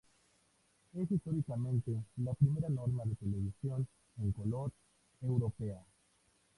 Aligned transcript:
Es, 0.95 1.11
históricamente, 1.11 1.95
la 2.17 2.33
primera 2.33 2.69
norma 2.69 3.03
de 3.05 3.13
televisión 3.13 3.87
en 4.17 4.31
color 4.31 4.71
europea. 5.21 5.85